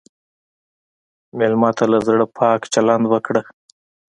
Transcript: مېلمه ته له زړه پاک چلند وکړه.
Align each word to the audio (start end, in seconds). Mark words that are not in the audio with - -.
مېلمه 1.37 1.69
ته 1.77 1.83
له 1.91 1.99
زړه 2.07 2.25
پاک 2.37 2.61
چلند 2.73 3.05
وکړه. 3.07 3.41